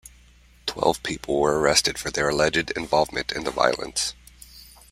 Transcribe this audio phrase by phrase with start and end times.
[0.65, 4.15] Twelve people were arrested for their alleged involvement in the violence.